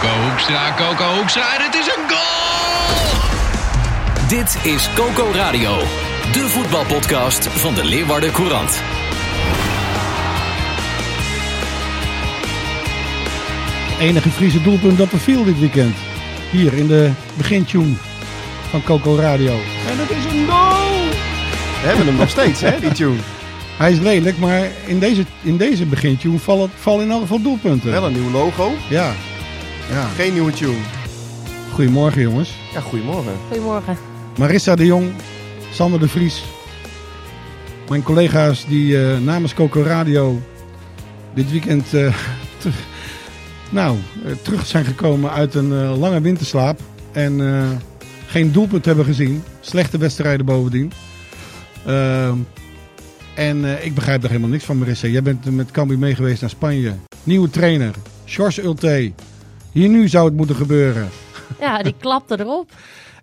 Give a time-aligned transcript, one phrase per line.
[0.00, 3.08] Coco Hoekstra, Coco Hoekstra en het is een goal!
[4.28, 5.76] Dit is Coco Radio,
[6.32, 8.82] de voetbalpodcast van de Leeuwarden Courant.
[14.00, 15.96] enige Friese doelpunt dat er viel dit weekend.
[16.50, 17.94] Hier in de begintune
[18.70, 19.52] van Coco Radio.
[19.90, 21.08] En het is een goal!
[21.80, 23.16] We hebben hem nog steeds, hè, die tune.
[23.78, 27.90] Hij is lelijk, maar in deze, in deze begintune vallen, vallen in elk geval doelpunten.
[27.90, 29.12] Wel een nieuw logo, Ja.
[29.90, 30.06] Ja.
[30.08, 30.76] geen nieuwe tune.
[31.72, 32.54] Goedemorgen jongens.
[32.72, 33.32] Ja, goedemorgen.
[33.48, 33.96] Goedemorgen.
[34.38, 35.10] Marissa de Jong,
[35.72, 36.44] Sander de Vries.
[37.88, 40.40] Mijn collega's die eh, namens Coco Radio
[41.34, 42.14] dit weekend eh,
[42.58, 42.76] terug,
[43.70, 46.80] nou, eh, terug zijn gekomen uit een eh, lange winterslaap.
[47.12, 47.68] En eh,
[48.26, 49.42] geen doelpunt hebben gezien.
[49.60, 50.92] Slechte wedstrijden bovendien.
[51.86, 52.36] Ehm,
[53.34, 55.08] en eh, ik begrijp er helemaal niks van, Marissa.
[55.08, 56.92] Jij bent met Cambuur mee geweest naar Spanje.
[57.22, 59.12] Nieuwe trainer, George Ulte.
[59.72, 61.08] Hier nu zou het moeten gebeuren.
[61.60, 62.70] Ja, die klapte erop.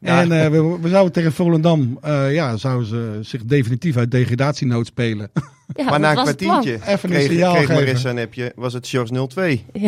[0.02, 0.22] Ja.
[0.22, 4.86] En eh, we, we zouden tegen Volendam, eh, ja, zouden ze zich definitief uit degradatienood
[4.86, 5.32] spelen.
[5.76, 7.84] Ja, maar dat na een kwartiertje Even een kreeg, signaal kreeg geven.
[7.84, 9.66] Marissa een appje, was het George 02.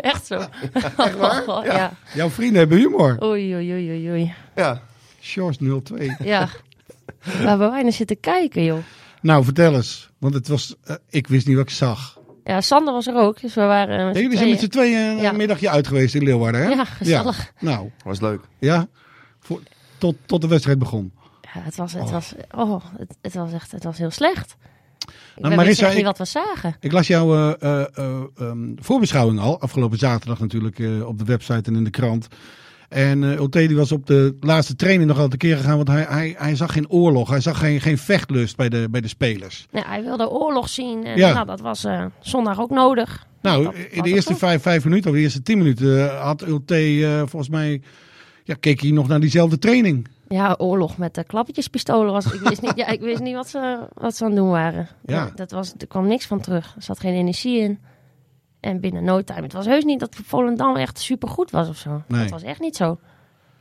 [0.00, 0.42] Echt zo.
[0.96, 1.64] waar?
[1.76, 1.92] ja.
[2.14, 3.16] Jouw vrienden hebben humor.
[3.22, 4.34] Oei, oei, oei, oei, oei.
[4.54, 4.82] Ja,
[5.20, 6.16] George 02.
[6.18, 6.48] Ja.
[7.42, 8.78] Waar wij naar zitten kijken, joh.
[9.20, 10.10] Nou, vertel eens.
[10.18, 12.18] Want het was, eh, ik wist niet wat ik zag.
[12.46, 14.98] Ja, Sander was er ook, dus we waren met Ja, jullie zijn met z'n tweeën.
[15.10, 15.32] een Ja.
[15.32, 16.68] middagje uit geweest in Leeuwarden, hè?
[16.68, 17.52] Ja, gezellig.
[17.60, 18.40] Nou, was leuk.
[18.58, 18.86] ja.
[19.40, 19.60] Voor,
[19.98, 21.12] tot, tot de wedstrijd begon.
[21.54, 24.56] Ja, het was, het was, oh, het, het was echt, het was heel slecht.
[25.36, 26.76] Ik Nou, Marissa, niet ik- wat we zagen.
[26.80, 31.24] Ik las jouw eh, eh, eh, ehm, voorbeschouwing al, afgelopen zaterdag natuurlijk, eh, op de
[31.24, 32.28] website en in de krant.
[32.88, 35.88] En eh Ulte die was op de laatste training nog al een keer gegaan, want
[35.88, 39.08] hij, hij, hij zag geen oorlog, hij zag geen, geen vechtlust bij de, bij de
[39.08, 39.66] spelers.
[39.70, 41.32] Ja, hij wilde oorlog zien en Ja.
[41.32, 43.26] nou, dat was eh, zondag ook nodig.
[43.42, 46.46] Nou, Dat in de eerste vijf, vijf minuten, of de eerste tien minuten, eh, had
[46.46, 46.74] Ulte
[47.06, 47.80] eh, volgens mij,
[48.44, 50.08] ja, keek hij nog naar diezelfde training.
[50.28, 52.12] Ja, oorlog met de klappertjespistolen.
[52.12, 54.50] Was, ik, wist niet, ja, ik wist niet wat ze, wat ze aan het doen
[54.50, 54.88] waren.
[55.06, 55.30] Ja.
[55.34, 56.72] Dat was, er kwam niks van terug.
[56.76, 57.78] Er zat geen energie in.
[58.66, 59.42] En binnen no time.
[59.42, 62.02] Het was heus niet dat Volendam echt supergoed was of zo.
[62.08, 62.20] Nee.
[62.20, 62.98] Dat was echt niet zo.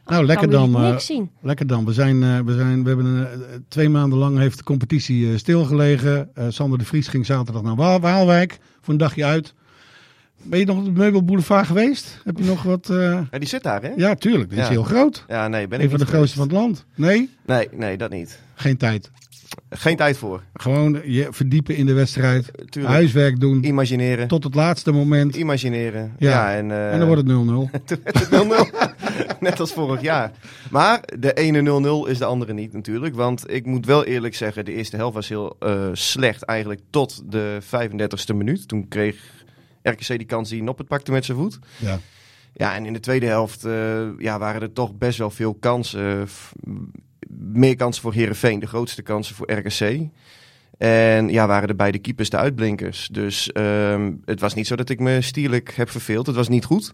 [0.05, 0.75] Nou, lekker dan.
[0.75, 1.29] eh, niks zien.
[1.41, 1.85] Lekker dan.
[1.85, 5.37] We, zijn, eh, we, zijn, we hebben eh, twee maanden lang heeft de competitie eh,
[5.37, 6.29] stilgelegen.
[6.33, 9.53] Eh, Sander de Vries ging zaterdag naar Wa- Waalwijk voor een dagje uit.
[10.43, 12.21] Ben je nog op de Meubelboulevard geweest?
[12.23, 12.89] Heb je nog wat?
[12.89, 12.97] eh,
[13.31, 13.89] Ja, die zit daar, hè?
[13.95, 14.49] Ja, tuurlijk.
[14.49, 15.25] Dat is heel groot.
[15.27, 16.85] Ja, nee, ben ik Een van de grootste van het land.
[16.95, 18.39] Nee, Nee, nee, dat niet.
[18.55, 19.11] geen tijd.
[19.69, 20.43] Geen tijd voor.
[20.53, 22.51] Gewoon je verdiepen in de wedstrijd.
[22.69, 22.93] Tuurlijk.
[22.93, 23.63] Huiswerk doen.
[23.63, 24.27] Imagineren.
[24.27, 25.35] Tot het laatste moment.
[25.35, 26.13] Imagineren.
[26.17, 26.29] Ja.
[26.29, 27.69] Ja, en, eh, En dan wordt het 0-0.
[27.85, 29.39] Toen werd het 0-0.
[29.39, 30.31] Net als vorig jaar.
[30.71, 33.15] Maar de ene 0-0 is de andere niet natuurlijk.
[33.15, 37.31] Want ik moet wel eerlijk zeggen, de eerste helft was heel eh, slecht eigenlijk tot
[37.31, 38.67] de 35e minuut.
[38.67, 39.17] Toen kreeg
[39.81, 41.59] RKC die kans die Noppert pakte met zijn voet.
[41.77, 41.99] Ja.
[42.53, 46.27] Ja, en in de tweede helft eh, ja, waren er toch best wel veel kansen.
[47.37, 50.09] Meer kansen voor Herenveen, de grootste kansen voor RKC.
[50.77, 53.07] En ja, waren de beide keepers de uitblinkers.
[53.11, 56.27] Dus ehm, het was niet zo dat ik me stierlijk heb verveeld.
[56.27, 56.93] Het was niet goed.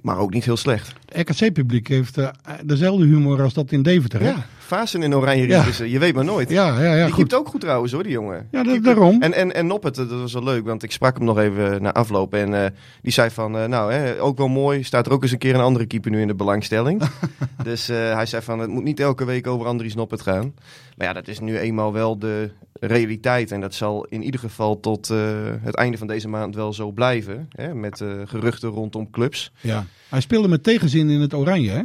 [0.00, 0.92] Maar ook niet heel slecht.
[1.12, 2.28] Het RKC-publiek heeft eh,
[2.64, 4.20] dezelfde humor als dat in Deventer.
[4.20, 4.32] Hè?
[4.64, 5.64] Fasen in oranje Ja.
[5.84, 6.50] Je weet maar nooit.
[6.50, 7.22] ja, ja, ja die goed.
[7.28, 8.48] keept ook goed trouwens hoor, die jongen.
[8.50, 9.22] Ja, dat- daarom.
[9.22, 11.92] En, en, en Noppert, dat was wel leuk, want ik sprak hem nog even na
[11.92, 12.34] afloop.
[12.34, 12.70] En eh,
[13.02, 14.82] die zei van, eh, nou, hè, ook wel mooi.
[14.82, 17.02] Staat er ook eens een keer een andere keeper nu in de belangstelling.
[17.64, 20.54] dus eh, hij zei van, het moet niet elke week over Andries Noppert gaan.
[20.96, 22.50] Maar ja, dat is nu eenmaal wel de
[22.80, 23.52] realiteit.
[23.52, 25.08] En dat zal in ieder geval tot
[25.62, 27.48] het einde van deze maand wel zo blijven.
[27.50, 29.52] Hè, met geruchten rondom clubs.
[29.60, 29.84] Ja.
[30.08, 31.82] Hij speelde met tegenzin in het oranje, hè?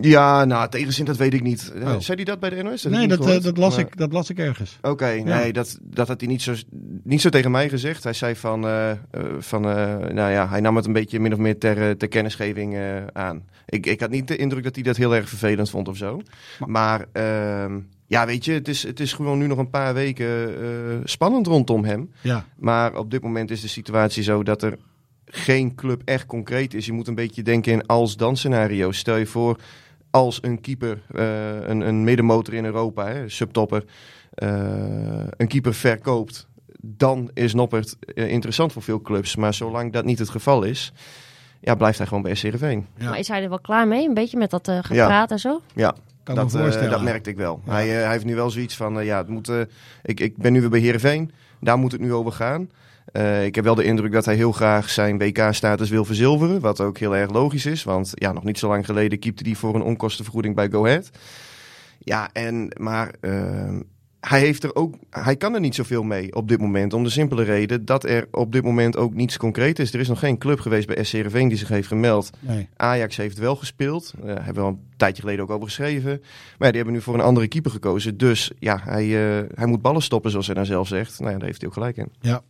[0.00, 1.72] Ja, nou, tegenzin, dat weet ik niet.
[1.74, 1.98] Eh, Oh.
[1.98, 2.84] Zei hij dat bij de NOS?
[2.84, 3.42] Nee, dat, eh, gehoord.
[3.42, 4.78] dat, las Maar- ik, dat las ik ergens.
[4.82, 6.54] Oké, nee, dat, dat had hij niet zo,
[7.02, 8.04] niet zo tegen mij gezegd.
[8.04, 8.90] Hij zei van, eh,
[9.38, 12.76] van nou ja, hij nam het een beetje min of meer ter, ter kennisgeving
[13.12, 13.42] aan.
[13.66, 16.20] Ik, ik had niet de indruk dat hij dat heel erg vervelend vond of zo.
[16.66, 20.52] Maar, ehm, ja, weet je, het is, het is gewoon nu nog een paar weken
[21.04, 22.10] spannend rondom hem.
[22.20, 22.44] Ja.
[22.56, 24.76] Maar op dit moment is de situatie zo dat er
[25.24, 26.86] geen club echt concreet is.
[26.86, 28.98] Je moet een beetje denken in als-dan scenario's.
[28.98, 29.58] Stel je voor,
[30.18, 33.84] als een keeper, eh, een, een middenmotor in Europa, hè, subtopper,
[34.34, 34.48] eh,
[35.36, 36.46] een keeper verkoopt.
[36.80, 39.36] dan is Noppert eh, interessant voor veel clubs.
[39.36, 40.92] Maar zolang dat niet het geval is,
[41.60, 42.86] ja, blijft hij gewoon bij SC Heerenveen.
[42.96, 43.08] Ja.
[43.08, 44.08] Maar is hij er wel klaar mee?
[44.08, 44.80] Een beetje met dat eh Ja.
[44.82, 45.60] gepraat en zo?
[45.74, 46.90] Ja, Kan dat, voorstellen.
[46.90, 47.60] dat merkte ik wel.
[47.66, 47.72] Ja.
[47.72, 49.50] Hij, hij heeft nu wel zoiets van, ja, het moet,
[50.02, 51.30] ik, ik ben nu weer bij Heerenveen.
[51.60, 52.70] Daar moet het nu over gaan.
[53.12, 56.60] Eh, ik heb wel de indruk dat hij heel graag zijn WK-status wil verzilveren.
[56.60, 57.84] Wat ook heel erg logisch is.
[57.84, 61.10] Want ja, nog niet zo lang geleden keepte hij voor een onkostenvergoeding bij Go Ahead.
[61.98, 63.76] Ja, en, maar eh,
[64.20, 66.92] hij, heeft er ook, hij kan er niet zoveel mee op dit moment.
[66.92, 69.92] Om de simpele reden dat er op dit moment ook niets concreet is.
[69.92, 72.30] Er is nog geen club geweest bij SC Heerenveen die zich heeft gemeld.
[72.40, 72.68] Nee.
[72.76, 74.14] Ajax heeft wel gespeeld.
[74.22, 76.18] Daar hebben we al een tijdje geleden ook over geschreven.
[76.58, 78.16] Maar ja, die hebben nu voor een andere keeper gekozen.
[78.16, 81.18] Dus ja, hij, eh, hij moet ballen stoppen, zoals hij dan zelf zegt.
[81.18, 82.12] Nou ja, daar heeft hij ook gelijk in.
[82.20, 82.42] Ja.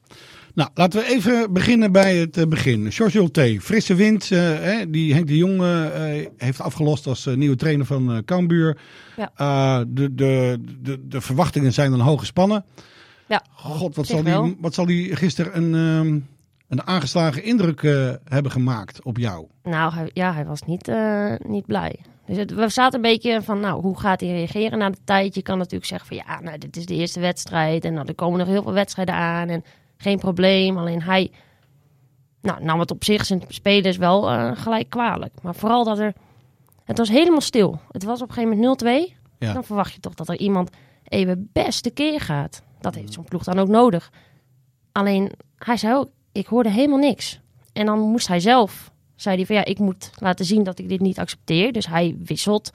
[0.58, 2.93] Nou, laten we even beginnen bij het eh, begin.
[2.93, 4.31] George Ulte, frisse wind.
[4.31, 8.78] eh, hè, die Henk de Jong eh, heeft afgelost als nieuwe trainer van Cambuur.
[9.16, 9.84] Ja.
[9.84, 12.64] De, de, de, de verwachtingen zijn dan hoog gespannen.
[13.26, 14.43] Ja, God, wat zal, wel.
[14.43, 16.20] die, wat zal die gisteren een, ehm,
[16.69, 17.82] een aangeslagen indruk
[18.25, 19.46] hebben gemaakt op jou?
[19.62, 20.93] Nou, hij, ja, hij was niet,
[21.46, 21.99] niet blij.
[22.26, 25.34] Dus het, we zaten een beetje van, nou, hoe gaat hij reageren na de tijd?
[25.34, 27.84] Je kan natuurlijk zeggen van, ja, nou, dit is de eerste wedstrijd.
[27.84, 29.49] En nou, er komen nog heel veel wedstrijden aan.
[29.49, 29.64] En
[29.99, 30.79] geen probleem.
[30.79, 31.31] Alleen hij
[32.41, 35.33] nou, nam het op zich zijn spelers wel eh, gelijk kwalijk.
[35.43, 36.12] Maar vooral dat er...
[36.85, 37.81] Het was helemaal stil.
[37.91, 39.15] Het was op een gegeven moment 0-2.
[39.39, 39.53] Ja.
[39.53, 40.71] Dan verwacht je toch dat er iemand
[41.05, 42.62] even beste keer gaat.
[42.81, 44.11] Dat heeft zo'n ploeg dan ook nodig.
[44.93, 47.41] Alleen, hij zei ook, ik hoorde helemaal niks.
[47.73, 50.89] En dan moest hij zelf, zei hij van ja, ik moet laten zien dat ik
[50.89, 51.73] dit niet accepteer.
[51.73, 52.71] Dus hij wisselt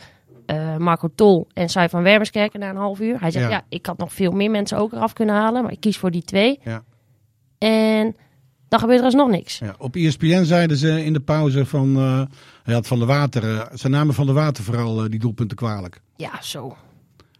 [0.45, 3.19] eh, Marco Tol en Sai van Wermerskerken na een half uur.
[3.19, 3.51] Hij zegt Ja.
[3.51, 3.65] ja.
[3.69, 6.23] ik had nog veel meer mensen ook eraf kunnen halen, maar ik kies voor die
[6.23, 6.59] twee.
[6.63, 6.83] Ja.
[7.63, 8.15] En
[8.67, 9.57] dan gebeurt er alsnog niks.
[9.59, 12.21] Ja, op ESPN zeiden ze in de pauze van, eh
[12.63, 15.57] hij had van de Water, eh, ze namen van de Water vooral eh, die doelpunten
[15.57, 16.01] kwalijk.
[16.15, 16.75] Ja, zo.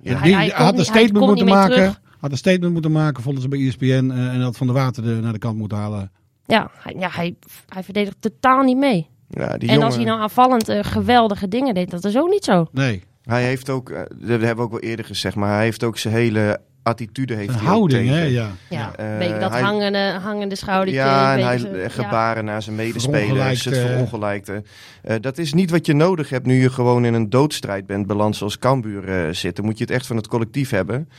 [0.02, 0.22] Ja.
[0.22, 1.76] die hij had een statement moeten maken.
[1.76, 2.02] terug.
[2.20, 3.86] Had een statement moeten maken, vonden ze bij ESPN.
[3.86, 6.12] eh, en had van de Water de, naar de kant moeten halen.
[6.46, 7.36] Ja, hij, ja hij,
[7.68, 9.10] hij verdedigt totaal niet mee.
[9.30, 12.44] Ja, die en jongen, als hij nou aanvallend geweldige dingen deed, dat is ook niet
[12.44, 12.68] zo.
[12.72, 15.98] Nee, hij heeft ook, dat hebben we ook wel eerder gezegd, maar hij heeft ook
[15.98, 18.22] zijn hele attitude heeft een hij houding, hè?
[18.24, 18.50] Ja.
[18.70, 20.96] Ja, Eh, dat hij- hangende, hangende schoudertje.
[21.02, 24.64] Ja, en hij zo- eh, gebaren naar zijn medespelers, het verongelijkte.
[25.02, 28.08] Eh, dat is niet wat je nodig hebt nu je gewoon in een doodstrijd bent,
[28.08, 29.56] balans zoals Cambuur eh zit.
[29.56, 31.10] Dan moet je het echt van het collectief hebben.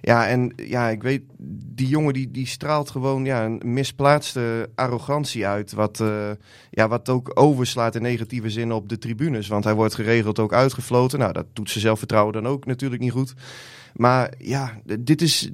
[0.00, 1.22] Ja, en ja, ik weet,
[1.74, 5.72] die jongen die, die straalt gewoon ja, een misplaatste arrogantie uit.
[5.72, 6.30] Wat, eh,
[6.70, 9.48] ja, wat ook overslaat in negatieve zin op de tribunes.
[9.48, 11.18] Want hij wordt geregeld ook uitgefloten.
[11.18, 13.34] Nou, dat doet zijn zelfvertrouwen dan ook natuurlijk niet goed.
[13.94, 14.70] Maar ja,
[15.00, 15.50] dit is,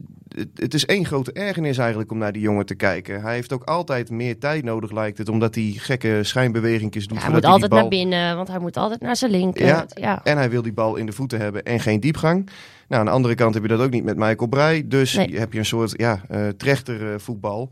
[0.54, 3.22] het- is één grote ergernis eigenlijk om naar die jongen te kijken.
[3.22, 5.28] Hij heeft ook altijd meer tijd nodig, lijkt het.
[5.28, 7.19] Omdat hij gekke schijnbewegingjes doet.
[7.19, 9.66] Ja, hij moet altijd naar binnen, want hij moet altijd naar zijn linker.
[9.66, 9.87] Ja.
[9.94, 10.25] ja.
[10.25, 12.48] En hij wil die bal in de voeten hebben en geen diepgang.
[12.88, 14.84] Nou, aan de andere kant heb je dat ook niet met Michael Breij.
[14.88, 15.38] Dus Nee.
[15.38, 17.70] heb je een soort ja, eh trechter eh, voetbal.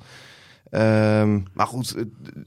[0.71, 1.95] Ehm, maar goed,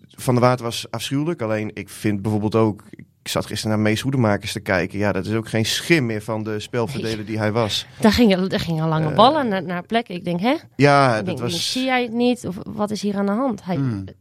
[0.07, 1.41] Van der Water was afschuwelijk.
[1.41, 2.83] Alleen ik vind bijvoorbeeld ook...
[2.89, 4.99] Ik zat gisteren naar Mees Hoedemakers te kijken.
[4.99, 7.85] Ja, dat is ook geen schim meer van de spelverdeler die hij was.
[7.99, 10.15] Daar gingen, daar gingen lange Eh, ballen naar, naar plekken.
[10.15, 10.55] Ik denk, hè?
[10.75, 11.71] Ja, Ik dat denk, was...
[11.71, 12.47] Zie jij het niet?
[12.47, 13.63] Of wat is hier aan de hand?
[13.63, 14.15] Hij die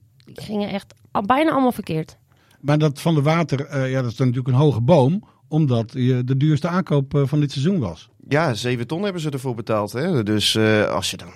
[0.44, 2.16] gingen echt al, bijna allemaal verkeerd.
[2.60, 5.24] Maar dat van de Water, eh, ja, dat is natuurlijk een hoge boom.
[5.48, 8.09] Omdat je de duurste aankoop eh, van dit seizoen was.
[8.28, 9.92] Ja, 7 ton hebben ze ervoor betaald.
[9.92, 10.22] Hè?
[10.22, 11.32] Dus eh, als je dan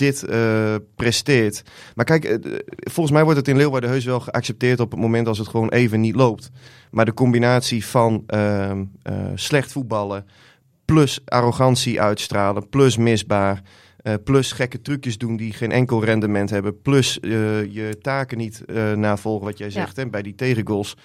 [0.00, 1.62] dit eh, presteert.
[1.94, 5.28] Maar kijk, eh, volgens mij wordt het in Leeuwarden heus wel geaccepteerd op het moment
[5.28, 6.50] als het gewoon even niet loopt.
[6.90, 10.26] Maar de combinatie van ehm, eh, slecht voetballen,
[10.84, 13.62] plus arrogantie uitstralen, plus misbaar.
[14.24, 16.80] plus gekke trucjes doen die geen enkel rendement hebben.
[16.82, 17.18] Plus
[17.70, 18.64] je taken niet
[18.96, 20.96] navolgen, wat jij zegt, hè, bij die tegengoals.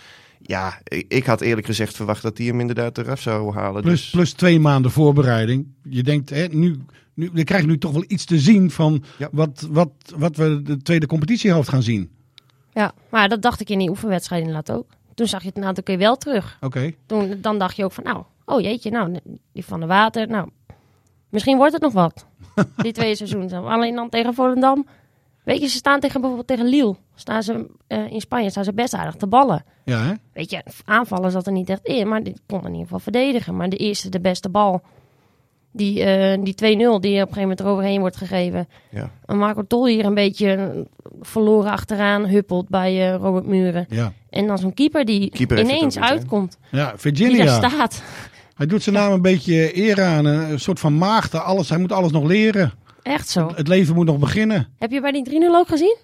[0.48, 3.82] Ja, ik, ik had eerlijk gezegd verwacht dat hij hem inderdaad eraf zou halen.
[3.82, 4.10] Plus, dus...
[4.10, 5.68] plus twee maanden voorbereiding.
[5.90, 6.80] Je denkt, hè, nu,
[7.14, 9.30] nu, we krijgen nu toch wel iets te zien van Ja.
[9.32, 12.10] wat, wat, wat we de tweede competitiehelft gaan zien.
[12.74, 14.88] Ja, maar dat dacht ik in die oefenwedstrijd inderdaad ook.
[15.14, 16.58] Toen zag je het een aantal keer wel terug.
[16.62, 19.20] Oké, Toen, dan dacht je ook van, nou, oh jeetje, nou,
[19.52, 20.50] die van de water, nou,
[21.30, 22.26] misschien wordt het nog wat.
[22.78, 23.66] die twee seizoenen.
[23.66, 24.86] Alleen dan tegen Volendam.
[25.46, 26.96] Weet je, ze staan tegen bijvoorbeeld tegen Lille.
[27.16, 29.66] Staan ze eh, in Spanje, staan ze best aardig te ballen.
[29.86, 30.14] ja hè?
[30.34, 33.56] Weet je, aanvallen zat er niet echt in, maar die kon in ieder geval verdedigen.
[33.56, 34.82] Maar de eerste, de beste bal,
[35.72, 38.68] die, eh, die 2-0 die op een gegeven moment eroverheen wordt gegeven.
[38.90, 39.12] Ja.
[39.26, 40.86] En Marco Tol hier een beetje
[41.22, 43.86] verloren achteraan huppelt bij eh, Robert Muren.
[43.90, 47.60] Ja, En dan zo'n keeper die Keeper ineens uitkomt, ja die Virginia.
[47.60, 48.04] daar staat.
[48.56, 50.28] Hij doet zijn naam een beetje eer aan.
[50.28, 51.40] eh, Een soort van maagde.
[51.40, 52.72] Alles, hij moet alles nog leren.
[53.06, 53.52] Echt zo.
[53.56, 54.68] Het leven moet nog beginnen.
[54.78, 55.98] Heb je bij die 3-0 ook gezien?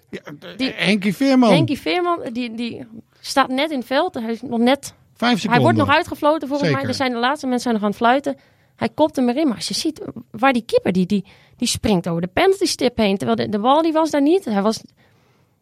[0.56, 1.52] Die- Henkie Veerman.
[1.52, 2.86] Henkie Veerman, die, die
[3.20, 4.14] staat net in het veld.
[4.14, 5.50] Hij is nog net Vijf seconden.
[5.50, 6.82] Hij wordt nog uitgefloten volgens Zeker.
[6.82, 6.90] mij.
[6.90, 8.36] Er zijn de laatste mensen zijn nog aan het fluiten.
[8.76, 9.46] Hij kopt hem erin.
[9.46, 11.24] Maar als je ziet waar die keeper, die, die,
[11.56, 13.16] die springt over de penalty stip heen.
[13.16, 14.44] Terwijl de, de bal die was daar niet.
[14.44, 14.82] Hij was,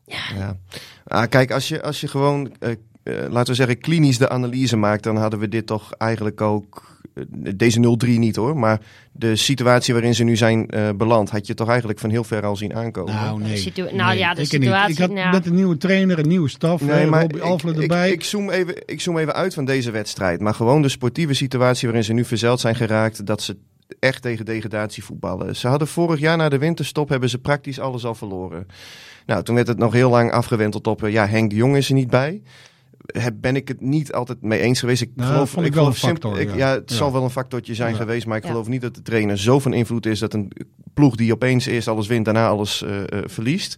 [0.05, 0.57] Ja.
[1.07, 4.77] Ah, kijk, als je, als je gewoon, eh, eh, laten we zeggen, klinisch de analyse
[4.77, 6.99] maakt, dan hadden we dit toch eigenlijk ook.
[7.45, 8.81] Eh, Deze 0-3 niet hoor, maar
[9.13, 12.45] de situatie waarin ze nu zijn eh, beland, had je toch eigenlijk van heel ver
[12.45, 13.15] al zien aankomen.
[13.15, 13.73] Nou, nee.
[13.93, 14.63] Nou ja, de ik niet.
[14.63, 15.31] situatie, Ik had nou.
[15.31, 18.11] met een nieuwe trainer, een nieuwe staf, Nee, maar Robbie Alfred erbij.
[18.11, 20.41] ik, zoom even, ik zoom even uit van deze wedstrijd.
[20.41, 23.27] Maar gewoon de sportieve situatie waarin ze nu verzeild zijn geraakt.
[23.27, 23.57] Dat ze
[23.99, 25.57] echt tegen degradatie voetballen.
[25.57, 28.67] Ze hadden vorig jaar na de winterstop hebben ze praktisch alles al verloren.
[29.27, 31.05] Nou, toen werd het nog heel lang afgewenteld op...
[31.05, 32.43] eh, ja, Henk de Jong is er niet bij.
[33.07, 35.03] Heb, ben ik het niet altijd mee eens geweest.
[35.03, 36.57] Ik Nou, geloof, vond ik ik wel geloof een simpel- ik- ja.
[36.57, 36.75] ja.
[36.75, 36.97] het Ja.
[36.97, 37.97] zal wel een factortje zijn Ja.
[37.97, 38.27] geweest.
[38.27, 38.49] Maar ik Ja.
[38.49, 40.19] geloof niet dat de trainer zo van invloed is...
[40.19, 40.53] dat een
[40.95, 43.77] ploeg die opeens eerst alles wint, daarna alles eh, eh, verliest.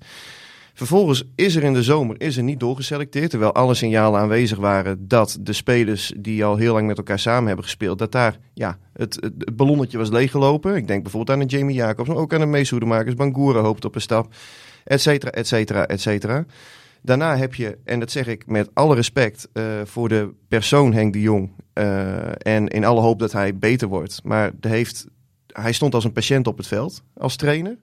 [0.74, 3.30] Vervolgens is er in de zomer is er niet doorgeselecteerd.
[3.30, 7.46] Terwijl alle signalen aanwezig waren dat de spelers die al heel lang met elkaar samen
[7.46, 10.76] hebben gespeeld, dat daar ja, het, het, het ballonnetje was leeggelopen.
[10.76, 13.14] Ik denk bijvoorbeeld aan een Jamie Jacobs, maar ook aan de meesoedemakers.
[13.14, 14.34] Bangura hoopt op een stap,
[14.84, 16.44] et cetera, et cetera, et cetera.
[17.02, 21.12] Daarna heb je, en dat zeg ik met alle respect eh, voor de persoon Henk
[21.12, 21.50] de Jong.
[21.72, 24.20] eh, en in alle hoop dat hij beter wordt.
[24.24, 25.06] Maar de heeft,
[25.46, 27.78] hij stond als een patiënt op het veld als trainer.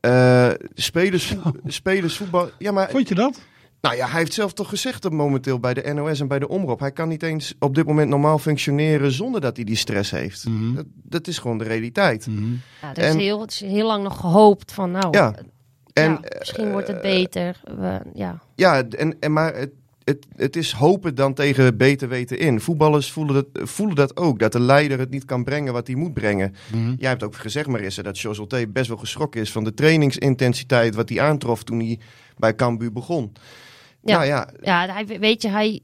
[0.00, 1.34] Eh, spelers,
[1.66, 2.50] spelers voetbal.
[2.58, 3.40] Ja, maar Vond je dat?
[3.80, 6.48] nou ja, hij heeft zelf toch gezegd dat momenteel bij de NOS en bij de
[6.48, 6.80] Omroep.
[6.80, 10.46] Hij kan niet eens op dit moment normaal functioneren zonder dat hij die stress heeft.
[10.48, 10.74] Mhm.
[10.74, 12.26] Dat, dat is gewoon de realiteit.
[12.26, 12.50] Mhm.
[12.82, 15.34] Ja, er is En- heel, het is heel lang nog gehoopt van, nou, Ja.
[15.92, 17.60] Ja, En, misschien wordt het eh, beter.
[17.64, 18.42] We, ja.
[18.54, 19.70] Ja, en, en maar het,
[20.04, 22.60] het, het is hopen dan tegen beter weten in.
[22.60, 24.38] Voetballers voelen dat, voelen dat ook.
[24.38, 26.54] Dat de leider het niet kan brengen wat hij moet brengen.
[26.72, 26.94] Mhm.
[26.98, 30.94] Jij hebt ook gezegd, Marissa, dat Jos Ulte best wel geschrokken is van de trainingsintensiteit
[30.94, 31.98] wat hij aantrof toen hij
[32.36, 33.32] bij Cambuur begon.
[34.02, 34.16] Ja.
[34.16, 35.80] Nou ja, ja, hij, weet je, hij...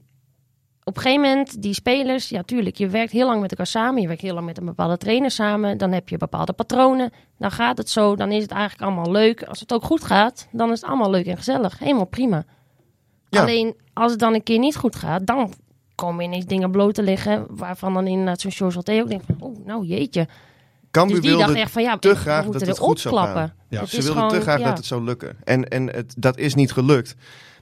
[0.87, 4.01] Op een gegeven moment, die spelers, ja tuurlijk, je werkt heel lang met elkaar samen.
[4.01, 5.77] Je werkt heel lang met een bepaalde trainer samen.
[5.77, 7.11] Dan heb je bepaalde patronen.
[7.37, 9.43] Dan gaat het zo, dan is het eigenlijk allemaal leuk.
[9.43, 11.79] Als het ook goed gaat, dan is het allemaal leuk en gezellig.
[11.79, 12.45] Helemaal prima.
[13.29, 13.41] Ja.
[13.41, 15.53] Alleen, als het dan een keer niet goed gaat, dan
[15.95, 17.45] komen ineens dingen bloot te liggen.
[17.49, 20.27] Waarvan dan inderdaad zo'n George Alté ook denkt van, oh, nou jeetje.
[20.91, 23.35] Cambuur Dus die wilde dacht echt van, ja, te graag dat het goed zou klappen.
[23.35, 23.53] gaan.
[23.69, 23.85] Ja.
[23.85, 24.65] Ze wilden te graag ja.
[24.65, 25.37] dat het zou lukken.
[25.43, 27.15] En, en het, dat is niet gelukt.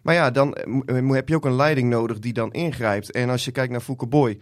[0.05, 3.12] Maar ja, dan eh, mo- heb je ook een leiding nodig die dan ingrijpt.
[3.12, 4.38] En als je kijkt naar Fouke Boy.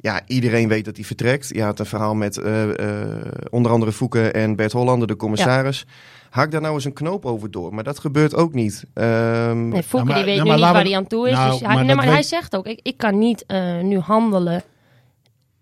[0.00, 1.48] Ja, iedereen weet dat hij vertrekt.
[1.48, 2.62] Je had een verhaal met eh,
[3.02, 3.16] eh,
[3.50, 5.86] onder andere Fouke en Bert Hollander, de commissaris.
[6.30, 7.74] Hak daar nou eens een knoop over door.
[7.74, 8.84] Maar dat gebeurt ook niet.
[8.94, 11.28] Ehm, Nee, Fouke Ja, maar- die weet ja, nu niet waar we- hij aan toe
[11.28, 11.34] is.
[11.34, 13.98] Nou, dus hij, maar nee, maar hij zegt ook, ik, ik kan niet eh, nu
[13.98, 14.62] handelen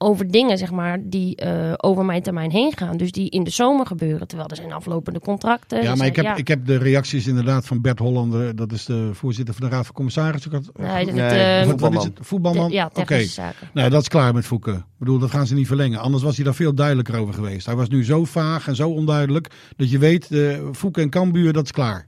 [0.02, 2.96] over dingen zeg maar, die eh, over mijn termijn heen gaan.
[2.96, 5.82] Dus die in de zomer gebeuren, terwijl er zijn aflopende contracten.
[5.82, 6.36] Ja, maar ik heb, ja.
[6.36, 8.56] ik heb de reacties inderdaad van Bert Hollander.
[8.56, 10.52] Dat is de voorzitter van de Raad van Commissarissen.
[10.52, 12.04] Ik had- Nee, dat- Nee, eh, Wat- wat is voetbalman.
[12.04, 12.18] het?
[12.26, 12.70] Voetbalman?
[12.70, 12.94] ja, Oké.
[12.94, 13.68] technische zaken.
[13.74, 14.70] Nee, dat is klaar met Fouke.
[14.72, 15.98] Ik bedoel, dat gaan ze niet verlengen.
[16.00, 17.66] Anders was hij daar veel duidelijker over geweest.
[17.66, 19.50] Hij was nu zo vaag en zo onduidelijk.
[19.76, 22.06] Dat je weet, eh Fouke en Cambuur, dat is klaar.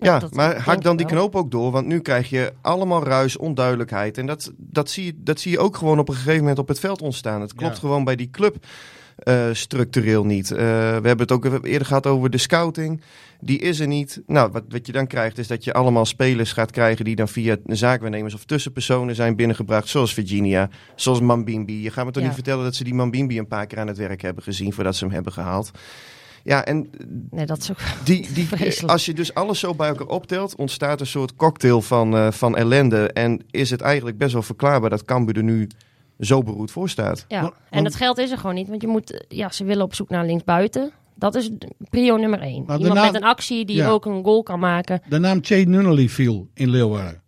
[0.00, 1.70] Ja, dat maar ik dan die knoop ook door.
[1.70, 4.18] Want nu krijg je allemaal ruis, onduidelijkheid.
[4.18, 6.68] En dat, dat, zie, je, dat zie je ook gewoon op een gegeven moment op
[6.68, 7.40] het veld ontstaan.
[7.40, 7.80] Het klopt Ja.
[7.80, 8.56] gewoon bij die club
[9.18, 10.50] eh, structureel niet.
[10.50, 10.62] Eh, we
[11.08, 13.00] hebben het ook eerder gehad over de scouting.
[13.40, 14.22] Die is er niet.
[14.26, 17.04] Nou, wat, wat je dan krijgt is dat je allemaal spelers gaat krijgen...
[17.04, 19.88] die dan via zaakwaarnemers of tussenpersonen zijn binnengebracht.
[19.88, 21.82] Zoals Virginia, zoals Mambimbi.
[21.82, 22.28] Je gaat me toch Ja.
[22.28, 24.72] niet vertellen dat ze die Mambimbi een paar keer aan het werk hebben gezien...
[24.72, 25.70] voordat ze hem hebben gehaald.
[26.48, 26.90] Ja, en
[27.30, 27.76] Nee, dat is ook...
[28.04, 28.92] die, die, Vreselijk.
[28.92, 32.56] als je dus alles zo bij elkaar optelt, ontstaat een soort cocktail van, eh, van
[32.56, 33.12] ellende.
[33.12, 35.68] En is het eigenlijk best wel verklaarbaar dat Cambuur er nu
[36.18, 37.24] zo beroerd voor staat.
[37.28, 38.68] Ja, Want- en dat geld is er gewoon niet.
[38.68, 40.90] Want je moet, ja, ze willen op zoek naar linksbuiten.
[41.14, 41.50] Dat is
[41.90, 42.64] prio nummer één.
[42.78, 43.88] Iemand met een actie die Ja.
[43.88, 45.00] ook een goal kan maken.
[45.08, 47.22] De naam Che Nunnally viel in Leeuwarden.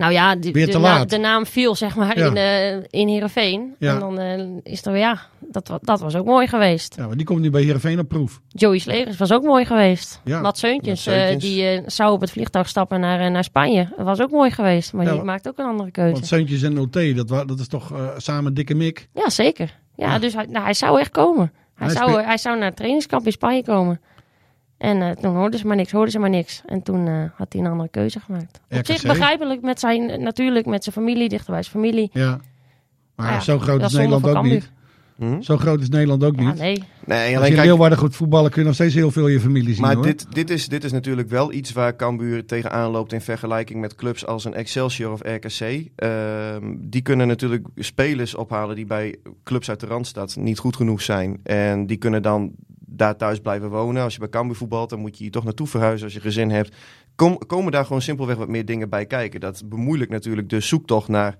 [0.00, 1.10] Nou ja, de, de, naam, laat.
[1.10, 2.26] de naam viel zeg maar Ja.
[2.26, 3.74] in, eh in Heerenveen.
[3.78, 3.94] Ja.
[3.94, 6.94] En dan eh, is er, ja, dat, dat was ook mooi geweest.
[6.96, 8.40] Ja, maar die komt nu bij Heerenveen op proef.
[8.48, 10.20] Joey Slegers was ook mooi geweest.
[10.24, 10.52] Ja.
[10.52, 13.88] Seuntjes, eh, die zou op het vliegtuig stappen naar, naar Spanje.
[13.96, 16.12] Dat was ook mooi geweest, maar Ja, die maakt ook een andere keuze.
[16.12, 19.08] Want Seuntjes en OT, dat, dat is toch samen dikke mik.
[19.14, 19.78] Ja, zeker.
[19.96, 21.52] Ja, dus hij, nou, hij zou echt komen.
[21.74, 24.00] Hij, Hij zou, hij zou naar het trainingskamp in Spanje komen.
[24.80, 26.62] En eh, toen hoorden ze maar niks, hoorden ze maar niks.
[26.66, 28.60] En toen eh, had hij een andere keuze gemaakt.
[28.70, 32.10] Op zich begrijpelijk met zijn, natuurlijk met zijn familie, dichter bij zijn familie.
[32.12, 32.40] Ja.
[33.16, 34.52] Maar Ja, zo groot is Nederland ook Cambuur.
[34.52, 34.70] niet.
[35.16, 35.40] Hm?
[35.40, 36.58] Zo groot is Nederland ook Ja, niet.
[36.58, 36.82] nee.
[37.04, 39.26] Nee, Als alleen je in kijk, Leeuwarden goed voetballen, kun je nog steeds heel veel
[39.26, 39.82] in je familie zien.
[39.82, 40.04] maar hoor.
[40.04, 43.94] dit, dit, is, dit is natuurlijk wel iets waar Cambuur tegenaan loopt in vergelijking met
[43.94, 45.88] clubs als een Excelsior of RKC.
[45.96, 51.02] Ehm, die kunnen natuurlijk spelers ophalen die bij clubs uit de Randstad niet goed genoeg
[51.02, 51.40] zijn.
[51.42, 52.52] En die kunnen dan
[53.00, 54.02] daar thuis blijven wonen.
[54.02, 56.50] Als je bij Cambuur voetbalt, dan moet je hier toch naartoe verhuizen als je gezin
[56.50, 56.76] hebt.
[57.14, 59.40] Kom, komen daar gewoon simpelweg wat meer dingen bij kijken.
[59.40, 61.38] Dat bemoeilijkt natuurlijk de zoektocht naar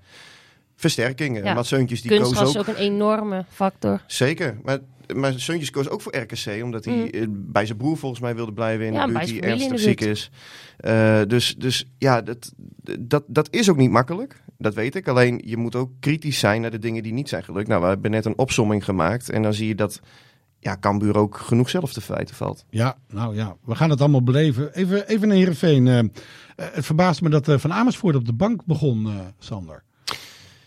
[0.77, 1.43] versterking.
[1.45, 1.55] Ja.
[1.55, 2.69] Mats Seuntjes die Kunstgras koos is ook.
[2.69, 4.03] ook een enorme factor.
[4.07, 4.59] Zeker.
[4.63, 4.79] Maar,
[5.15, 6.63] maar Seuntjes koos ook voor RKC.
[6.63, 7.07] Omdat hij Mm.
[7.07, 9.27] eh, bij zijn broer volgens mij wilde blijven in Ja, de buurt.
[9.27, 10.31] Die ernstig ziek is.
[10.77, 12.53] Eh, dus, dus ja, dat,
[13.01, 14.43] dat, dat is ook niet makkelijk.
[14.59, 15.09] Dat weet ik.
[15.09, 17.69] Alleen je moet ook kritisch zijn naar de dingen die niet zijn gelukt.
[17.69, 19.31] Nou, we hebben net een opsomming gemaakt.
[19.31, 20.01] En dan zie je dat
[20.61, 22.65] ja, Cambuur ook genoeg zelf te feiten valt.
[22.71, 24.75] Ja, nou ja, we gaan het allemaal beleven.
[24.75, 25.87] Even, even naar Heerenveen.
[25.87, 26.07] Eh, eh,
[26.57, 29.83] het verbaast me dat eh, Van Amersfoort op de bank begon, Sander.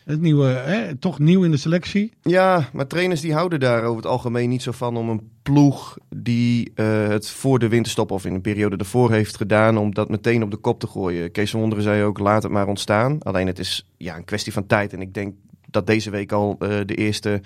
[0.03, 2.11] Het nieuwe, hè, toch nieuw in de selectie.
[2.21, 5.97] Ja, maar trainers die houden daar over het algemeen niet zo van om een ploeg
[6.15, 10.43] die het voor de winterstop of in een periode ervoor heeft gedaan, om dat meteen
[10.43, 11.31] op de kop te gooien.
[11.31, 13.21] Kees van Wonderen zei ook, laat het maar ontstaan.
[13.21, 14.93] Alleen het is ja, een kwestie van tijd.
[14.93, 15.35] En ik denk
[15.69, 17.41] dat deze week al de eerste...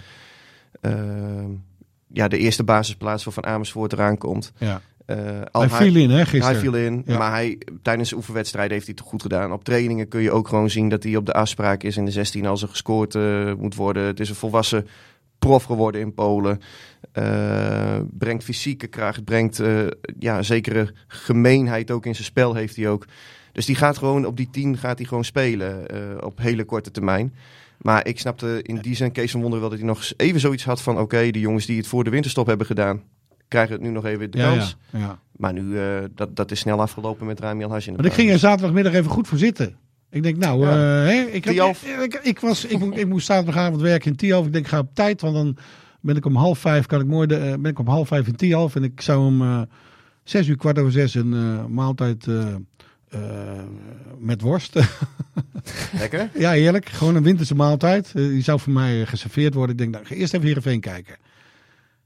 [2.18, 4.52] ja, de eerste basisplaats voor Van Amersfoort eraan komt.
[4.58, 4.82] Ja.
[5.06, 5.18] Eh,
[5.52, 6.46] al Hij viel in, hè, gisteren.
[6.46, 7.18] Hij viel in, Ja.
[7.18, 9.52] maar hij, tijdens de oefenwedstrijden heeft hij het goed gedaan.
[9.52, 12.12] Op trainingen kun je ook gewoon zien dat hij op de afspraak is in de
[12.12, 14.04] 16 als er gescoord eh, moet worden.
[14.04, 14.88] Het is een volwassen
[15.40, 16.62] prof geworden in Polen.
[17.12, 19.62] Eh, brengt fysieke kracht, brengt
[20.20, 23.06] ja, zekere gemeenheid ook in zijn spel heeft hij ook.
[23.52, 25.86] Dus die gaat gewoon op die 10 gaat hij gewoon spelen
[26.24, 27.34] op hele korte termijn.
[27.78, 30.64] Maar ik snapte in die zin Kees van Wonderen wel dat hij nog even zoiets
[30.66, 31.00] had van...
[31.00, 33.02] oké, de jongens die het voor de winterstop hebben gedaan...
[33.48, 34.78] krijgen het nu nog even de Ja, kans.
[34.92, 35.20] ja, ja.
[35.38, 38.40] Maar nu, eh, dat, dat is snel afgelopen met Ramiel de Want ik ging er
[38.40, 39.76] zaterdagmiddag even goed voor zitten.
[40.10, 40.70] Ik denk, nou, Ja.
[40.72, 41.84] eh, hè, ik, had- Tialf.
[42.04, 44.46] ik, ik, was, ik, ik moest zaterdagavond werken in Tialf.
[44.46, 45.58] Ik denk, ik ga op tijd, want dan
[46.02, 48.28] ben ik om half vijf, kan ik mooi de, eh, ben ik om half vijf
[48.28, 48.76] in Tialf.
[48.76, 49.62] En ik zou om eh,
[50.24, 52.28] zes uur, kwart over zes, een eh, maaltijd
[53.10, 53.20] eh,
[54.20, 54.74] met worst.
[56.00, 56.30] Lekker.
[56.34, 56.90] ja, heerlijk.
[56.90, 58.08] Gewoon een winterse maaltijd.
[58.08, 59.72] Eh, die zou voor mij geserveerd worden.
[59.72, 61.16] Ik denk, nou, ik ga eerst even Heerenveen kijken.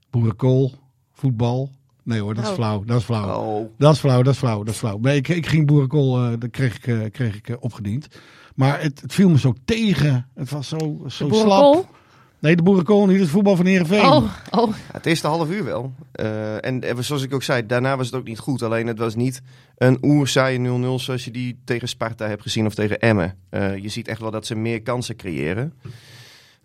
[0.10, 0.74] Boerenkool,
[1.13, 1.70] voetbal.
[2.03, 2.55] Nee hoor, dat is Oh.
[2.55, 2.84] flauw.
[2.84, 3.36] Dat is flauw.
[3.41, 4.98] Oh, Dat is flauw, dat is flauw, dat is flauw.
[4.98, 8.08] Nee, ik, ik ging boerenkool, eh dat kreeg ik, kreeg ik opgediend.
[8.55, 10.27] Maar het, het viel me zo tegen.
[10.36, 12.00] Het was zo, zo slap.
[12.41, 14.05] Nee, de boerenkool, niet het voetbal van Heerenveen.
[14.05, 14.69] Oh, oh.
[14.69, 15.93] ja, het eerste half uur wel.
[16.12, 18.62] Eh, en zoals ik ook zei, daarna was het ook niet goed.
[18.62, 19.41] Alleen het was niet
[19.77, 20.62] een oerzaaie 0-0
[20.95, 23.38] zoals je die tegen Sparta hebt gezien of tegen Emmen.
[23.50, 25.74] Eh, je ziet echt wel dat ze meer kansen creëren.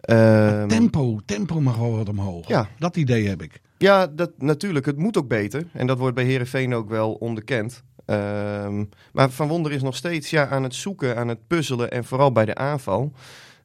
[0.01, 2.49] Ehm, Tempo, tempo mag wel wat omhoog.
[2.49, 2.69] Ja.
[2.79, 3.61] Dat idee heb ik.
[3.79, 4.87] Ja, dat, natuurlijk.
[4.87, 5.67] Het moet ook beter.
[5.73, 7.83] En dat wordt bij Herenveen ook wel onderkend.
[8.05, 11.91] Ehm, maar Van Wonder is nog steeds ja, aan het zoeken, aan het puzzelen.
[11.91, 13.13] En vooral bij de aanval.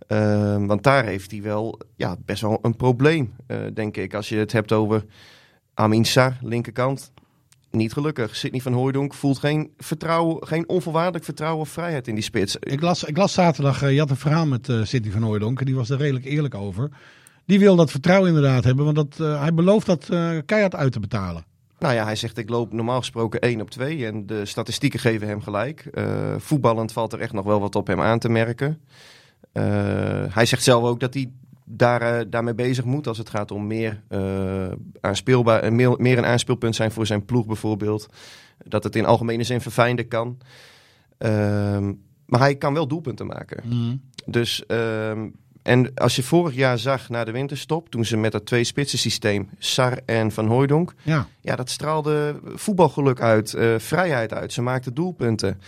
[0.08, 4.14] Ehm, want daar heeft hij wel ja, best wel een probleem, eh, denk ik.
[4.14, 5.06] Als je het hebt over
[5.74, 7.12] Amin Sar, linkerkant.
[7.72, 8.36] Niet gelukkig.
[8.36, 12.56] Sidney van Hooijdonk voelt geen vertrouwen, geen onvoorwaardelijk vertrouwen of vrijheid in die spits.
[12.60, 15.60] Ik las, ik las zaterdag, je had een verhaal met eh Sidney van Hooijdonk.
[15.60, 16.90] en Die was er redelijk eerlijk over.
[17.46, 18.86] Die wil dat vertrouwen inderdaad hebben.
[18.86, 20.06] Want dat, eh, hij belooft dat
[20.46, 21.46] keihard uit te betalen.
[21.80, 25.28] Nou ja, hij zegt ik loop normaal gesproken 1 op 2 en de statistieken geven
[25.28, 25.90] hem gelijk.
[26.38, 28.82] Voetballend valt er echt nog wel wat op hem aan te merken.
[29.52, 29.64] Eh,
[30.30, 31.32] hij zegt zelf ook dat hij
[31.66, 36.26] daar, eh, daarmee bezig moet als het gaat om meer, eh, aanspeelbaar, meer, meer een
[36.26, 38.08] aanspeelpunt zijn voor zijn ploeg bijvoorbeeld.
[38.66, 40.38] Dat het in algemene zin verfijnden kan.
[41.18, 41.94] Ehm,
[42.26, 43.64] maar hij kan wel doelpunten maken.
[44.26, 45.28] Dus, ehm,
[45.62, 49.00] en als je vorig jaar zag na de winterstop, toen ze met dat twee spitsen
[49.00, 54.54] systeem, Sar en Van Hooijdonk, Ja, ja, dat straalde voetbalgeluk uit, vrijheid uit.
[54.54, 55.62] Ze maakten doelpunten.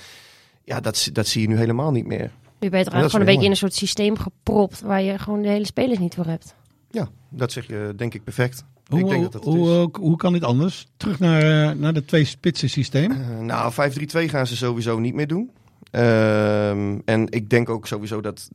[0.63, 2.31] Ja, dat, dat zie je nu helemaal niet meer.
[2.63, 5.47] Je bent er gewoon een beetje in een soort systeem gepropt waar je gewoon de
[5.47, 6.55] hele spelers niet voor hebt.
[6.91, 8.63] Ja, dat zeg je denk ik perfect.
[8.87, 10.87] hoe, ik denk dat hoe, hoe, hoe kan dit anders?
[10.97, 13.11] Terug naar, eh, naar de twee spitsen systeem.
[13.11, 15.51] Eh, nou, 5-3-2 gaan ze sowieso niet meer doen.
[15.91, 18.49] Ehm, en ik denk ook sowieso dat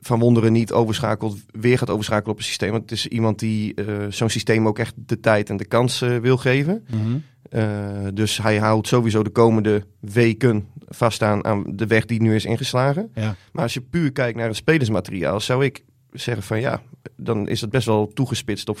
[0.00, 2.70] Van Wonderen niet overschakelt, weer gaat overschakelen op een systeem.
[2.70, 6.02] Want het is iemand die eh, zo'n systeem ook echt de tijd en de kans
[6.02, 6.86] eh, wil geven.
[6.90, 7.18] Mhm.
[7.50, 12.44] Eh, dus hij houdt sowieso de komende weken vast aan, de weg die nu is
[12.44, 13.10] ingeslagen.
[13.14, 13.36] Ja.
[13.52, 16.82] Maar als je puur kijkt naar het spelersmateriaal, zou ik zeggen van ja,
[17.16, 18.80] dan is het best wel toegespitst op 4-4-2.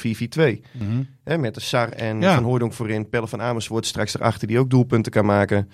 [0.72, 1.40] Mhm.
[1.40, 2.34] Met de Sar en Ja.
[2.34, 5.68] Van Hooydonk voorin, Pelle van Amersfoort straks erachter die ook doelpunten kan maken.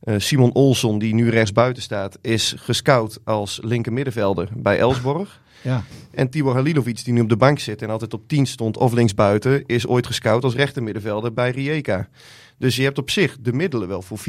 [0.00, 5.40] Eh, Simon Olsson, die nu rechts buiten staat, is gescout als linker middenvelder bij Elsborg.
[5.62, 5.84] Ja.
[6.10, 8.92] En Tibor Halilovic, die nu op de bank zit en altijd op 10 stond of
[8.92, 12.08] linksbuiten, is ooit gescout als rechter middenvelder bij Rijeka.
[12.58, 14.22] Dus je hebt op zich de middelen wel voor 4-4-2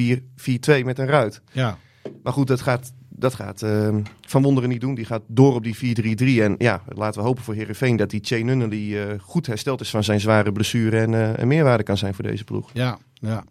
[0.84, 1.42] met een ruit.
[1.52, 1.78] ja.
[2.24, 4.96] Maar goed, dat gaat, dat gaat eh, Van Wonderen niet doen.
[4.96, 6.42] Die gaat door op die 4-3-3.
[6.42, 9.90] En ja, laten we hopen voor Herenveen dat die Che Nunnally eh, goed hersteld is
[9.90, 12.70] van zijn zware blessure en eh, een meerwaarde kan zijn voor deze ploeg.
[12.74, 13.44] Ja, ja.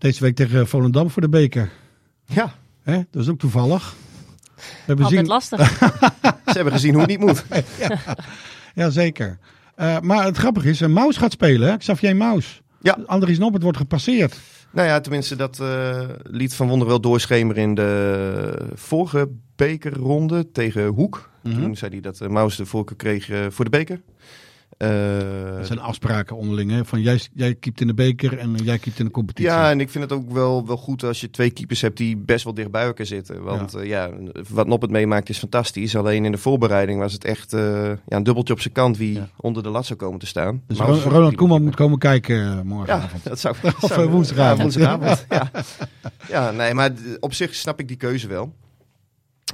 [0.00, 1.70] Deze week tegen Volendam voor de beker.
[2.24, 3.00] Ja, Hè?
[3.10, 3.94] Dat is ook toevallig.
[4.56, 5.30] We hebben Altijd zien...
[5.30, 5.78] lastig.
[6.50, 7.44] ze hebben gezien hoe het niet moet.
[8.74, 9.38] Ja, zeker.
[9.74, 11.76] Eh, maar het grappige is, uh, Maus gaat spelen, hè?
[11.76, 12.62] Xavier Maus.
[12.80, 12.98] Ja.
[13.06, 14.40] Andries Noppert wordt gepasseerd.
[14.70, 20.86] Nou ja, tenminste, dat eh, liet Van Wonder wel doorschemeren in de vorige bekerronde tegen
[20.86, 21.30] Hoek.
[21.42, 21.60] Mhm.
[21.60, 24.00] Toen zei hij dat uh, Maus de voorkeur kreeg voor de beker.
[24.80, 26.70] Eh, Dat zijn afspraken onderling.
[26.70, 26.84] Hè?
[26.84, 29.50] Van jij, jij keept in de beker en jij keept in de competitie.
[29.50, 32.16] Ja, en ik vind het ook wel, wel goed als je twee keepers hebt die
[32.16, 33.42] best wel dicht bij elkaar zitten.
[33.42, 34.10] Want ja, ja
[34.48, 35.96] wat Noppert meemaakt is fantastisch.
[35.96, 39.12] Alleen in de voorbereiding was het echt uh, ja, een dubbeltje op zijn kant wie
[39.12, 39.28] ja.
[39.36, 40.62] onder de lat zou komen te staan.
[40.66, 43.22] Dus Ronald, Ronald Koeman moet komen kijken morgenavond.
[43.22, 44.74] Ja, dat zou, of zou, woensdagavond.
[44.74, 45.76] Ja, woensdagavond.
[45.78, 46.10] ja.
[46.28, 48.52] ja, nee, maar op zich snap ik die keuze wel.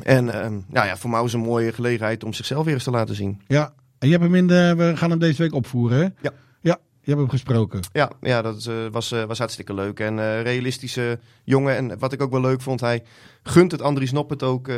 [0.03, 0.33] En uh,
[0.67, 3.41] nou ja, voor mij was een mooie gelegenheid om zichzelf weer eens te laten zien.
[3.47, 6.05] Ja, en je hebt hem in de, we gaan hem deze week opvoeren, hè?
[6.05, 6.33] Ja.
[6.61, 7.81] Ja, je hebt hem gesproken.
[7.93, 10.01] Ja, ja dat uh, was, uh, was hartstikke leuk.
[10.01, 11.77] En uh, realistische jongen.
[11.77, 13.03] En wat ik ook wel leuk vond, hij
[13.43, 14.71] gunt het Andries Noppert ook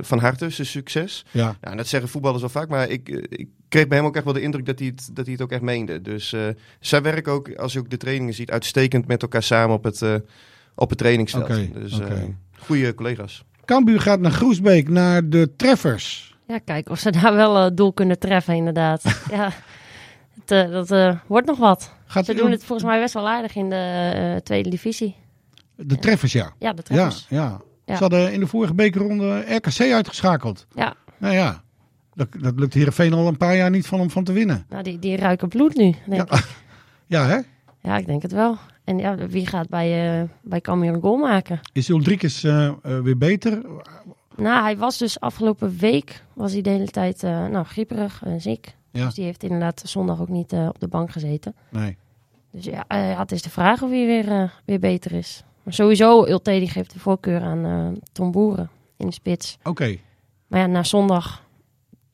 [0.00, 1.24] van harte, zijn succes.
[1.30, 1.56] Ja.
[1.60, 1.70] ja.
[1.70, 4.34] En dat zeggen voetballers wel vaak, maar ik, ik kreeg bij hem ook echt wel
[4.34, 6.02] de indruk dat hij het, dat hij het ook echt meende.
[6.02, 6.34] Dus
[6.80, 10.02] zij werken ook, als je ook de trainingen ziet, uitstekend met elkaar samen op het,
[10.74, 11.44] op het trainingsveld.
[11.44, 12.36] Okay, dus okay.
[12.58, 13.44] goede collega's.
[13.64, 16.37] Cambuur gaat naar Groesbeek, naar de treffers.
[16.48, 19.02] Ja, kijk of ze daar wel het uh, doel kunnen treffen, inderdaad.
[19.30, 19.52] ja,
[20.40, 21.92] het, uh, dat uh, wordt nog wat.
[22.06, 25.16] Gaat ze doen het volgens mij best wel aardig in de tweede divisie.
[25.76, 26.52] De treffers, ja.
[26.58, 27.26] Ja, de treffers.
[27.28, 27.60] Ja, ja.
[27.84, 27.94] ja.
[27.94, 30.66] Ze hadden in de vorige bekerronde RKC uitgeschakeld.
[30.74, 30.94] Ja.
[31.18, 31.62] Nou ja,
[32.14, 34.66] dat, dat lukt Heerenveen al een paar jaar niet van om van te winnen.
[34.68, 36.36] Nou, die, die ruiken bloed nu, denk ja.
[36.36, 36.46] ik.
[37.06, 37.38] Ja, hè?
[37.82, 38.56] Ja, ik denk het wel.
[38.84, 41.60] En ja, wie gaat bij, uh, bij een goal maken?
[41.72, 43.62] Is Ulrikes uh, uh, weer beter?
[44.38, 48.40] Nou, hij was dus afgelopen week, was hij de hele tijd uh, nou, grieperig en
[48.40, 48.76] ziek.
[48.90, 49.04] Ja.
[49.04, 51.54] Dus die heeft inderdaad zondag ook niet uh, op de bank gezeten.
[51.68, 51.96] Nee.
[52.50, 55.44] Dus ja, uh, het is de vraag of hij weer, weer beter is.
[55.62, 59.56] Maar sowieso, Ulte die geeft de voorkeur aan Tom Boeren in de spits.
[59.58, 59.68] Oké.
[59.68, 60.00] Okay.
[60.46, 61.42] Maar ja, na zondag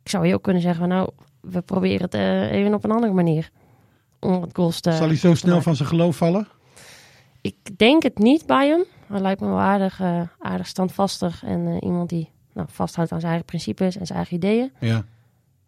[0.04, 1.10] zou je ook kunnen zeggen, nou,
[1.40, 2.14] we proberen het
[2.52, 3.50] even op een andere manier.
[4.20, 6.48] Om het goals te Zal hij zo snel van zijn geloof vallen?
[7.44, 8.84] Ik denk het niet bij hem.
[9.06, 13.20] Hij lijkt me wel aardig, uh, aardig standvastig en uh, iemand die nou, vasthoudt aan
[13.20, 14.72] zijn eigen principes en zijn eigen ideeën.
[14.80, 15.04] Ja.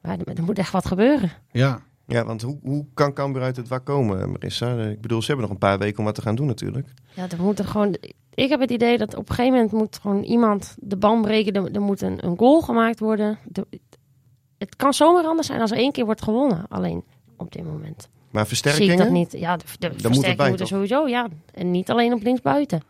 [0.00, 1.30] Maar er, er moet echt wat gebeuren.
[1.50, 1.80] Ja.
[2.06, 4.78] Ja, want hoe, hoe kan Cambuur uit het wak komen, Marissa?
[4.78, 6.88] Ik bedoel, ze hebben nog een paar weken om wat te gaan doen natuurlijk.
[7.14, 7.96] Ja, er moet er gewoon...
[8.34, 11.52] Ik heb het idee dat op een gegeven moment moet gewoon iemand de band breken.
[11.52, 13.38] Er, er moet een, een goal gemaakt worden.
[13.44, 13.66] De,
[14.58, 16.64] het kan zomaar anders zijn als er één keer wordt gewonnen.
[16.68, 17.04] Alleen
[17.36, 18.08] op dit moment.
[18.36, 18.86] Maar versterkingen?
[18.86, 19.32] Zie ik dat niet.
[19.32, 19.64] Ja, de,
[19.96, 21.28] de moet moeten sowieso, ja.
[21.54, 22.82] En niet alleen op linksbuiten.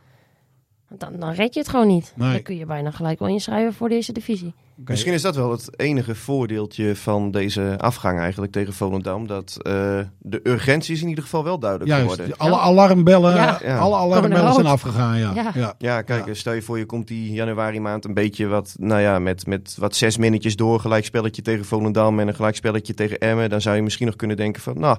[0.88, 2.12] Want dan, dan red je het gewoon niet.
[2.16, 2.32] Nee.
[2.32, 4.54] Dan kun je bijna gelijk wel inschrijven voor de eerste divisie.
[4.80, 4.94] Okay.
[4.94, 9.26] Misschien is dat wel het enige voordeeltje van deze afgang eigenlijk tegen Volendam.
[9.26, 9.72] Dat uh,
[10.18, 12.36] de urgentie is in ieder geval wel duidelijk Juist, geworden.
[12.36, 13.58] Alle alarmbellen, Ja.
[13.62, 13.78] Ja.
[13.78, 15.18] alle alarmbellen zijn afgegaan.
[15.18, 15.32] Ja.
[15.34, 15.50] Ja.
[15.54, 15.74] Ja.
[15.78, 19.18] Ja, kijk, stel je voor je komt die januari maand een beetje wat, nou ja,
[19.18, 20.80] met, met wat zes minnetjes door.
[20.80, 23.50] Gelijkspelletje tegen Volendam en een gelijkspelletje tegen Emmen.
[23.50, 24.96] Dan zou je misschien nog kunnen denken van, nou...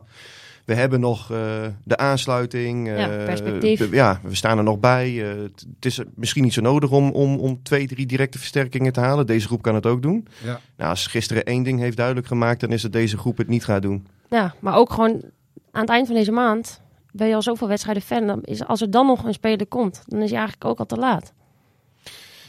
[0.67, 1.37] We hebben nog uh,
[1.83, 2.87] de aansluiting.
[2.87, 3.79] Uh, Ja, perspectief.
[3.79, 5.11] de- ja, we staan er nog bij.
[5.11, 5.43] Uh,
[5.75, 9.25] het is misschien niet zo nodig om, om, om twee, drie directe versterkingen te halen.
[9.25, 10.27] Deze groep kan het ook doen.
[10.43, 10.59] Ja.
[10.77, 13.65] Nou, als gisteren één ding heeft duidelijk gemaakt, dan is het deze groep het niet
[13.65, 14.07] gaat doen.
[14.29, 15.21] Ja, maar ook gewoon
[15.71, 18.27] aan het eind van deze maand ben je al zoveel wedstrijden fan.
[18.27, 20.85] Dan is, als er dan nog een speler komt, dan is hij eigenlijk ook al
[20.85, 21.33] te laat.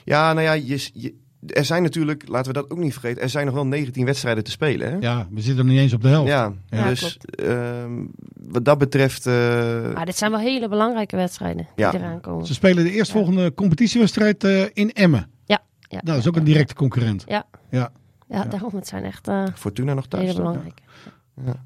[0.05, 1.15] Ja, nou ja, je, je-
[1.53, 4.45] er zijn natuurlijk, laten we dat ook niet vergeten, er zijn nog wel 19 wedstrijden
[4.45, 4.91] te spelen.
[4.91, 4.97] Hè?
[5.01, 6.29] Ja, we zitten nog niet eens op de helft.
[6.29, 7.93] Ja, Ja, dus ehm,
[8.41, 9.27] wat dat betreft.
[9.27, 11.95] eh, dit zijn wel hele belangrijke wedstrijden die Ja.
[11.95, 12.47] eraan komen.
[12.47, 15.31] Ze spelen de eerstvolgende competitiewedstrijd eh, in Emmen.
[15.45, 17.25] Ja, Nou, dat is ook een directe concurrent.
[17.27, 17.47] Ja.
[17.71, 17.91] Ja.
[18.29, 20.23] Ja, daarom, het zijn echt eh, Fortuna nog thuis.
[20.25, 20.45] hele toch?
[20.47, 20.83] belangrijke.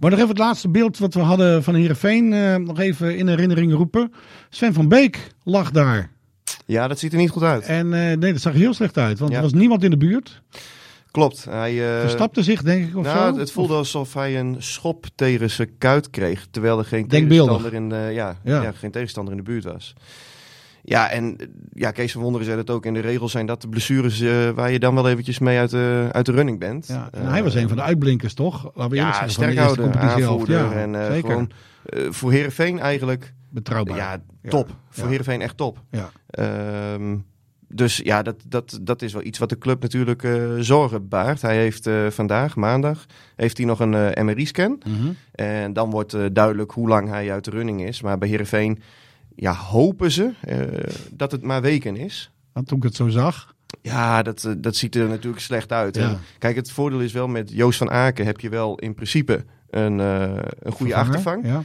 [0.00, 2.32] Maar nog even het laatste beeld wat we hadden van Heerenveen.
[2.32, 4.12] eh nog even in herinnering roepen.
[4.48, 6.10] Sven van Beek lag daar.
[6.66, 7.64] Ja, dat ziet er niet goed uit.
[7.64, 9.18] En eh, nee, dat zag er heel slecht uit.
[9.18, 9.36] Want Ja.
[9.36, 10.42] er was niemand in de buurt.
[11.10, 11.44] Klopt.
[11.50, 13.38] Hij, eh, Verstapte zich, denk ik, of nou, zo.
[13.40, 16.46] het voelde alsof hij een schop tegen zijn kuit kreeg.
[16.50, 18.62] Terwijl er geen tegenstander, in de, ja, Ja.
[18.62, 18.72] ja.
[18.72, 19.94] geen tegenstander in de buurt was.
[20.84, 22.86] Ja, en eh, ja, Kees van Wonderen zei het ook.
[22.86, 24.20] In de regels zijn dat de blessures
[24.54, 26.86] waar je dan wel eventjes mee uit de, uit de running bent.
[26.86, 28.70] Ja, en hij was een van de uitblinkers, toch?
[28.74, 30.50] Laten we Ja, sterkhouder, competitiehelft.
[30.50, 30.78] aanvoerder.
[30.78, 31.30] Ja, en zeker.
[31.30, 31.50] gewoon
[32.10, 33.96] voor Heerenveen eigenlijk Betrouwbaar.
[33.96, 34.76] ja, top.
[34.90, 35.08] Voor Ja.
[35.10, 35.82] Heerenveen echt top.
[35.90, 36.10] Ja.
[36.30, 37.16] Ehm,
[37.68, 41.42] dus ja, dat, dat, dat is wel iets wat de club natuurlijk eh, zorgen baart.
[41.42, 44.80] Hij heeft eh, vandaag, maandag, heeft hij nog een eh, MRI-scan.
[44.86, 45.12] Mhm.
[45.32, 48.02] En dan wordt eh, duidelijk hoe lang hij uit de running is.
[48.02, 48.82] Maar bij Heerenveen
[49.36, 50.58] ja, hopen ze eh,
[51.12, 52.30] dat het maar weken is.
[52.52, 53.54] Want toen ik het zo zag.
[53.82, 55.96] Ja, dat, eh, dat ziet er natuurlijk slecht uit.
[55.96, 56.18] Ja.
[56.38, 60.00] Kijk, het voordeel is wel met Joost van Aken heb je wel in principe een,
[60.00, 61.46] eh, een goede achtervang.
[61.46, 61.62] Ja.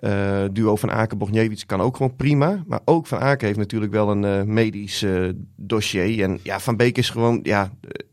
[0.00, 2.62] Eh, duo van Aken Bogniewicz kan ook gewoon prima.
[2.66, 5.04] Maar ook Van Aken heeft natuurlijk wel een eh, medisch
[5.56, 6.22] dossier.
[6.22, 7.70] En ja, Van Beek is gewoon ja,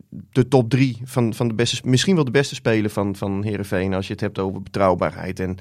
[0.10, 3.94] de top drie van, van de beste, misschien wel de beste speler van, van Heerenveen.
[3.94, 5.58] Als je het hebt over betrouwbaarheid en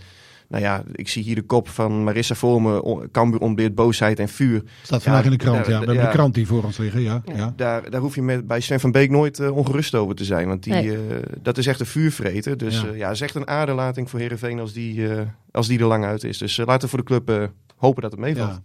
[0.48, 3.08] Nou ja, ik zie hier de kop van Marissa voor me.
[3.12, 4.62] Cambuur ontbeert boosheid en vuur.
[4.82, 5.78] Staat vandaag Ja, in de krant, daar- ja.
[5.80, 6.10] We hebben ja.
[6.10, 7.22] de krant hier voor ons liggen, ja.
[7.36, 7.52] ja.
[7.56, 10.46] Daar, daar hoef je met, bij Sven van Beek nooit eh, ongerust over te zijn.
[10.48, 10.92] Want die, Nee.
[10.92, 10.98] eh,
[11.42, 12.56] dat is echt een vuurvreter.
[12.56, 13.06] Dus Ja.
[13.06, 16.24] het is echt een aderlating voor Heerenveen als die, eh, als die er lang uit
[16.24, 16.38] is.
[16.38, 17.42] Dus laten we voor de club eh,
[17.76, 18.50] hopen dat het meevalt.
[18.50, 18.62] Ja.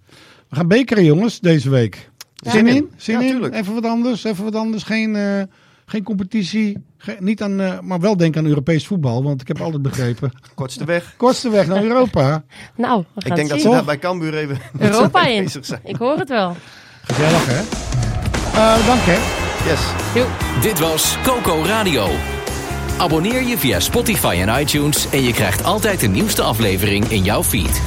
[0.49, 2.09] We gaan bekeren, jongens, deze week.
[2.35, 2.51] Ja.
[2.51, 2.75] Zin in?
[2.75, 2.89] in.
[2.95, 3.53] Zin Ja, in?
[3.53, 4.83] Even wat anders, even wat anders.
[4.83, 5.41] Geen, eh,
[5.91, 6.77] geen competitie.
[6.97, 10.31] Ge- niet aan, eh, maar wel denk aan Europees voetbal, want ik heb altijd begrepen.
[10.55, 11.13] Kortste weg.
[11.17, 12.43] Kortste weg naar Europa.
[12.75, 15.43] Nou, we gaan Ik denk het dat ze daar bij Cambuur even Europa in.
[15.43, 15.81] bezig zijn.
[15.83, 16.55] Ik hoor het wel.
[17.03, 17.59] Gezellig, hè?
[18.59, 19.17] Eh, dank, hè?
[19.69, 19.79] Yes.
[20.61, 22.07] Dit was Coco Radio.
[22.97, 27.43] Abonneer je via Spotify en iTunes en je krijgt altijd de nieuwste aflevering in jouw
[27.43, 27.81] feed.